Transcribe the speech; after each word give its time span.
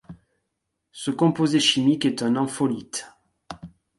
Ce 0.91 1.11
composé 1.11 1.59
chimique 1.59 2.05
est 2.05 2.23
un 2.23 2.35
ampholyte. 2.35 3.07